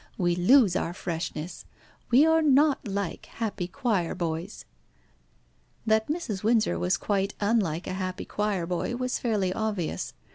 [0.17, 1.63] We lose our freshness.
[2.09, 4.65] We are not like happy choir boys."
[5.85, 6.41] That Mrs.
[6.41, 10.15] Windsor was quite unlike a happy choir boy was fairly obvious.